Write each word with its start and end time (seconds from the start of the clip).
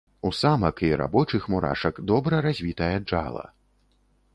У 0.27 0.29
самак 0.37 0.81
і 0.87 0.89
рабочых 1.01 1.45
мурашак 1.55 1.95
добра 2.13 2.35
развітае 2.47 2.93
джала. 3.07 3.45